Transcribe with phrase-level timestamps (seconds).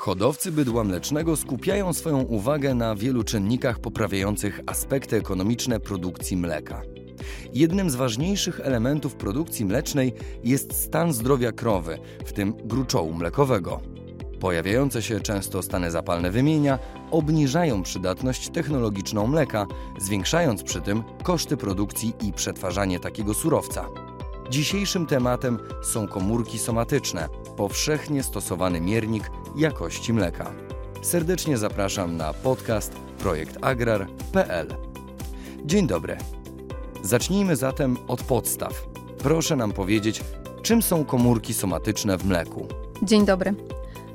[0.00, 6.82] Hodowcy bydła mlecznego skupiają swoją uwagę na wielu czynnikach poprawiających aspekty ekonomiczne produkcji mleka.
[7.52, 13.80] Jednym z ważniejszych elementów produkcji mlecznej jest stan zdrowia krowy, w tym gruczołu mlekowego.
[14.40, 16.78] Pojawiające się często stany zapalne wymienia
[17.10, 19.66] obniżają przydatność technologiczną mleka,
[19.98, 23.86] zwiększając przy tym koszty produkcji i przetwarzanie takiego surowca.
[24.50, 30.50] Dzisiejszym tematem są komórki somatyczne, powszechnie stosowany miernik jakości mleka.
[31.02, 34.74] Serdecznie zapraszam na podcast projektagrar.pl.
[35.64, 36.16] Dzień dobry.
[37.02, 38.72] Zacznijmy zatem od podstaw.
[39.18, 40.22] Proszę nam powiedzieć,
[40.62, 42.66] czym są komórki somatyczne w mleku.
[43.02, 43.54] Dzień dobry.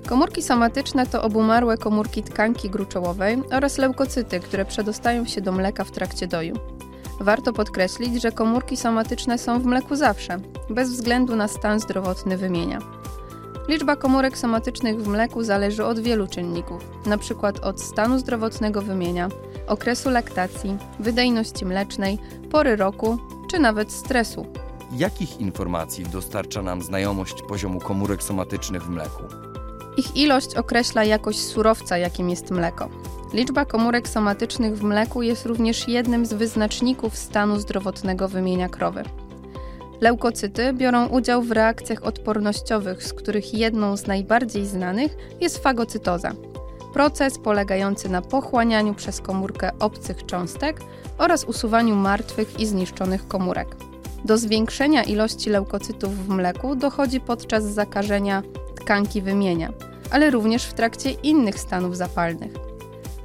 [0.08, 5.92] Komórki somatyczne to obumarłe komórki tkanki gruczołowej oraz leukocyty, które przedostają się do mleka w
[5.92, 6.56] trakcie doju.
[7.20, 12.80] Warto podkreślić, że komórki somatyczne są w mleku zawsze, bez względu na stan zdrowotny wymienia.
[13.68, 17.52] Liczba komórek somatycznych w mleku zależy od wielu czynników, np.
[17.62, 19.30] od stanu zdrowotnego wymienia,
[19.68, 22.18] okresu laktacji, wydajności mlecznej,
[22.52, 23.18] pory roku
[23.52, 24.46] czy nawet stresu.
[24.92, 29.24] Jakich informacji dostarcza nam znajomość poziomu komórek somatycznych w mleku?
[29.98, 32.90] Ich ilość określa jakość surowca, jakim jest mleko.
[33.34, 39.04] Liczba komórek somatycznych w mleku jest również jednym z wyznaczników stanu zdrowotnego wymienia krowy.
[40.02, 46.32] Leukocyty biorą udział w reakcjach odpornościowych, z których jedną z najbardziej znanych jest fagocytoza.
[46.94, 50.82] Proces polegający na pochłanianiu przez komórkę obcych cząstek
[51.18, 53.76] oraz usuwaniu martwych i zniszczonych komórek.
[54.26, 58.44] Do zwiększenia ilości leukocytów w mleku dochodzi podczas zakażenia
[58.76, 59.74] tkanki wymienia,
[60.12, 62.65] ale również w trakcie innych stanów zapalnych.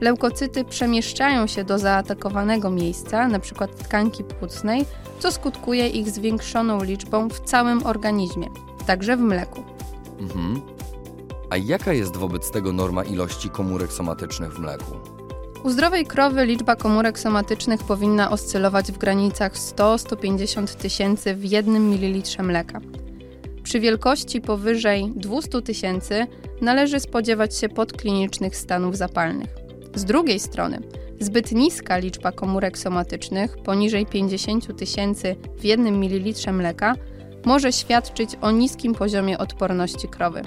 [0.01, 3.69] Leukocyty przemieszczają się do zaatakowanego miejsca, np.
[3.69, 4.85] tkanki płucnej,
[5.19, 8.47] co skutkuje ich zwiększoną liczbą w całym organizmie,
[8.87, 9.63] także w mleku.
[10.21, 10.61] Mhm.
[11.51, 14.97] A jaka jest wobec tego norma ilości komórek somatycznych w mleku?
[15.65, 22.43] U zdrowej krowy liczba komórek somatycznych powinna oscylować w granicach 100-150 tysięcy w 1 ml
[22.43, 22.81] mleka.
[23.63, 26.27] Przy wielkości powyżej 200 tysięcy
[26.61, 29.60] należy spodziewać się podklinicznych stanów zapalnych.
[29.95, 30.81] Z drugiej strony,
[31.21, 36.95] zbyt niska liczba komórek somatycznych, poniżej 50 tysięcy w 1 ml mleka,
[37.45, 40.43] może świadczyć o niskim poziomie odporności krowy.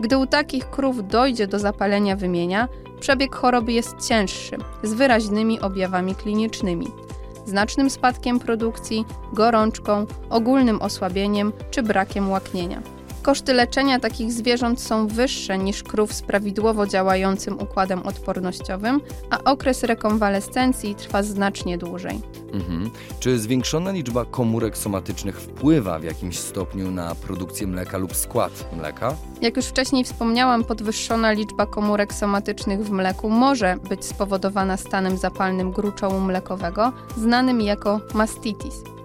[0.00, 2.68] Gdy u takich krów dojdzie do zapalenia wymienia,
[3.00, 6.86] przebieg choroby jest cięższy, z wyraźnymi objawami klinicznymi–
[7.46, 12.82] znacznym spadkiem produkcji, gorączką, ogólnym osłabieniem czy brakiem łaknienia.
[13.26, 19.00] Koszty leczenia takich zwierząt są wyższe niż krów z prawidłowo działającym układem odpornościowym,
[19.30, 22.20] a okres rekonwalescencji trwa znacznie dłużej.
[22.52, 22.90] Mhm.
[23.20, 29.14] Czy zwiększona liczba komórek somatycznych wpływa w jakimś stopniu na produkcję mleka lub skład mleka?
[29.42, 35.72] Jak już wcześniej wspomniałam, podwyższona liczba komórek somatycznych w mleku może być spowodowana stanem zapalnym
[35.72, 38.95] gruczołu mlekowego, znanym jako mastitis.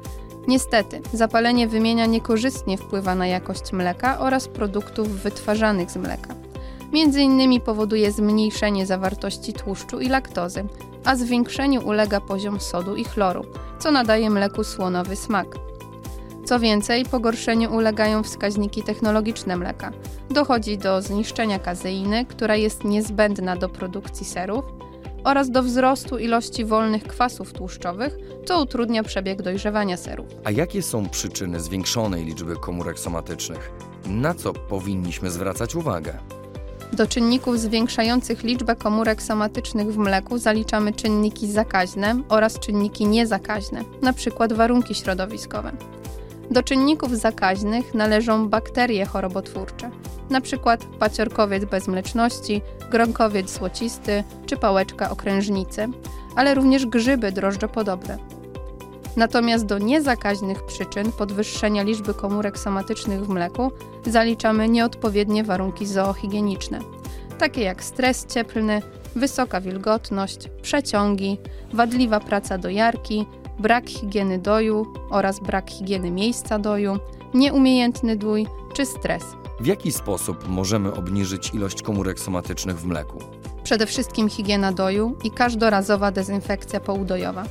[0.47, 6.35] Niestety, zapalenie wymienia niekorzystnie wpływa na jakość mleka oraz produktów wytwarzanych z mleka.
[6.93, 10.65] Między innymi powoduje zmniejszenie zawartości tłuszczu i laktozy,
[11.05, 13.45] a zwiększeniu ulega poziom sodu i chloru,
[13.79, 15.47] co nadaje mleku słonowy smak.
[16.45, 19.91] Co więcej, pogorszeniu ulegają wskaźniki technologiczne mleka.
[20.29, 24.65] Dochodzi do zniszczenia kazeiny, która jest niezbędna do produkcji serów,
[25.23, 30.27] oraz do wzrostu ilości wolnych kwasów tłuszczowych, co utrudnia przebieg dojrzewania serów.
[30.43, 33.71] A jakie są przyczyny zwiększonej liczby komórek somatycznych?
[34.05, 36.17] Na co powinniśmy zwracać uwagę?
[36.93, 44.47] Do czynników zwiększających liczbę komórek somatycznych w mleku zaliczamy czynniki zakaźne oraz czynniki niezakaźne, np.
[44.55, 45.71] warunki środowiskowe.
[46.51, 49.91] Do czynników zakaźnych należą bakterie chorobotwórcze,
[50.31, 50.77] np.
[50.99, 52.61] paciorkowiec bez mleczności,
[52.91, 55.87] gronkowiec złocisty czy pałeczka okrężnicy,
[56.35, 58.17] ale również grzyby drożdżopodobne.
[59.17, 63.71] Natomiast do niezakaźnych przyczyn podwyższenia liczby komórek somatycznych w mleku
[64.05, 66.79] zaliczamy nieodpowiednie warunki zoohigieniczne,
[67.39, 68.81] takie jak stres cieplny,
[69.15, 71.37] wysoka wilgotność, przeciągi,
[71.73, 73.25] wadliwa praca dojarki,
[73.59, 76.97] brak higieny doju oraz brak higieny miejsca doju,
[77.33, 79.23] nieumiejętny dój czy stres.
[79.61, 83.19] W jaki sposób możemy obniżyć ilość komórek somatycznych w mleku?
[83.63, 87.43] Przede wszystkim higiena doju i każdorazowa dezynfekcja poudojowa.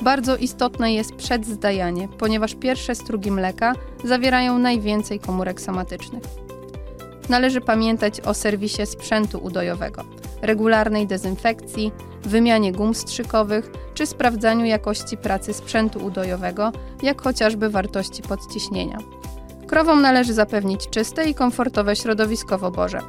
[0.00, 6.22] Bardzo istotne jest przedzdajanie, ponieważ pierwsze strugi mleka zawierają najwięcej komórek somatycznych.
[7.28, 10.04] Należy pamiętać o serwisie sprzętu udojowego,
[10.42, 11.92] regularnej dezynfekcji,
[12.22, 16.72] wymianie gum strzykowych czy sprawdzaniu jakości pracy sprzętu udojowego,
[17.02, 18.98] jak chociażby wartości podciśnienia.
[19.70, 23.00] Krowom należy zapewnić czyste i komfortowe środowiskowo boże.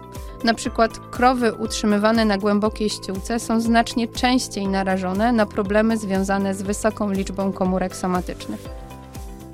[0.44, 6.62] Na przykład krowy utrzymywane na głębokiej ściółce są znacznie częściej narażone na problemy związane z
[6.62, 8.66] wysoką liczbą komórek somatycznych.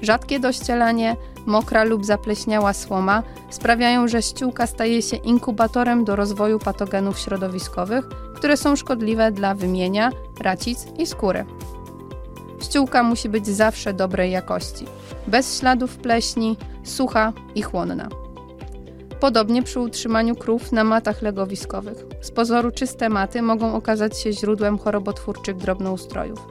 [0.02, 1.16] Rzadkie dościelanie,
[1.46, 8.58] mokra lub zapleśniała słoma sprawiają, że ściółka staje się inkubatorem do rozwoju patogenów środowiskowych, które
[8.58, 10.12] są szkodliwe dla wymienia,
[10.42, 11.46] racic i skóry.
[12.64, 14.86] Ściółka musi być zawsze dobrej jakości,
[15.28, 16.58] bez śladów pleśni,
[16.90, 18.10] sucha i chłonna.
[19.20, 22.06] Podobnie przy utrzymaniu krów na matach legowiskowych.
[22.22, 26.48] Z pozoru czyste maty mogą okazać się źródłem chorobotwórczych drobnoustrojów.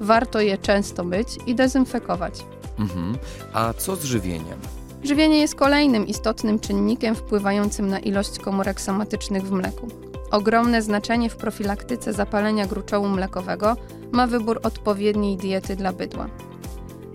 [0.00, 2.44] Warto je często myć i dezynfekować.
[2.78, 3.18] Mhm.
[3.52, 4.58] A co z żywieniem?
[5.02, 9.88] Żywienie jest kolejnym istotnym czynnikiem wpływającym na ilość komórek somatycznych w mleku.
[10.30, 13.76] Ogromne znaczenie w profilaktyce zapalenia gruczołu mlekowego
[14.12, 16.26] ma wybór odpowiedniej diety dla bydła.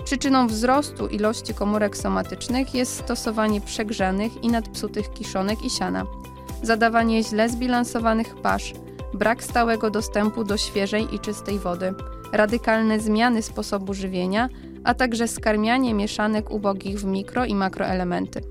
[0.05, 6.05] Przyczyną wzrostu ilości komórek somatycznych jest stosowanie przegrzanych i nadpsutych kiszonek i siana,
[6.63, 8.73] zadawanie źle zbilansowanych pasz,
[9.13, 11.93] brak stałego dostępu do świeżej i czystej wody,
[12.31, 14.49] radykalne zmiany sposobu żywienia,
[14.83, 18.41] a także skarmianie mieszanek ubogich w mikro i makroelementy.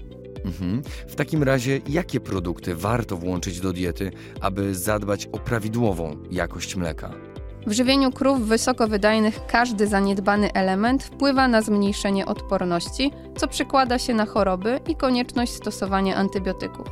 [0.44, 0.82] Mhm.
[1.08, 7.33] W takim razie, jakie produkty warto włączyć do diety, aby zadbać o prawidłową jakość mleka?
[7.66, 14.26] W żywieniu krów wysokowydajnych każdy zaniedbany element wpływa na zmniejszenie odporności, co przekłada się na
[14.26, 16.86] choroby i konieczność stosowania antybiotyków.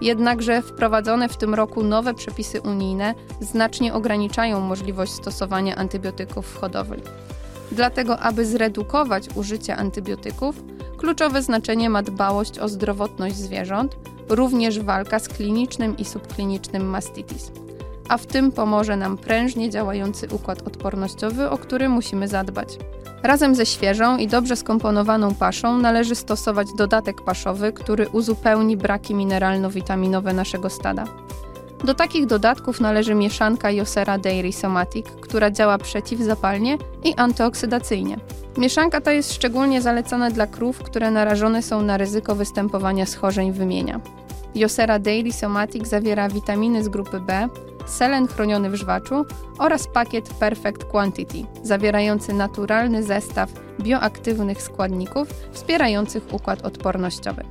[0.00, 7.02] Jednakże wprowadzone w tym roku nowe przepisy unijne znacznie ograniczają możliwość stosowania antybiotyków w hodowli.
[7.72, 10.62] Dlatego, aby zredukować użycie antybiotyków,
[10.96, 13.96] kluczowe znaczenie ma dbałość o zdrowotność zwierząt,
[14.28, 17.52] również walka z klinicznym i subklinicznym mastitis
[18.08, 22.78] a w tym pomoże nam prężnie działający układ odpornościowy, o który musimy zadbać.
[23.22, 30.34] Razem ze świeżą i dobrze skomponowaną paszą należy stosować dodatek paszowy, który uzupełni braki mineralno-witaminowe
[30.34, 31.04] naszego stada.
[31.84, 38.18] Do takich dodatków należy mieszanka Josera Dairy Somatic, która działa przeciwzapalnie i antyoksydacyjnie.
[38.56, 44.00] Mieszanka ta jest szczególnie zalecana dla krów, które narażone są na ryzyko występowania schorzeń wymienia.
[44.54, 47.48] Josera Daily Somatic zawiera witaminy z grupy B,
[47.90, 49.24] selen chroniony w żwaczu
[49.58, 53.50] oraz pakiet Perfect Quantity, zawierający naturalny zestaw
[53.80, 57.44] bioaktywnych składników wspierających układ odpornościowy.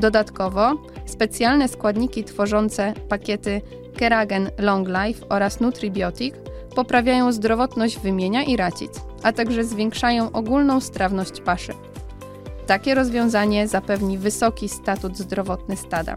[0.00, 0.72] Dodatkowo
[1.06, 3.60] specjalne składniki tworzące pakiety
[3.96, 6.34] Keragen Long Life oraz Nutribiotic
[6.74, 8.92] poprawiają zdrowotność wymienia i racic,
[9.22, 11.72] a także zwiększają ogólną strawność paszy.
[12.66, 16.16] Takie rozwiązanie zapewni wysoki statut zdrowotny stada.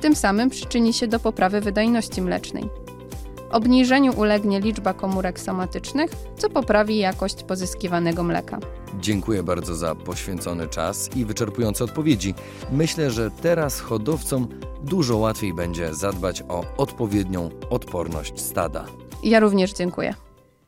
[0.00, 2.68] Tym samym przyczyni się do poprawy wydajności mlecznej.
[3.50, 8.58] Obniżeniu ulegnie liczba komórek somatycznych, co poprawi jakość pozyskiwanego mleka.
[9.00, 12.34] Dziękuję bardzo za poświęcony czas i wyczerpujące odpowiedzi.
[12.72, 14.48] Myślę, że teraz hodowcom
[14.82, 18.84] dużo łatwiej będzie zadbać o odpowiednią odporność stada.
[19.22, 20.14] Ja również dziękuję.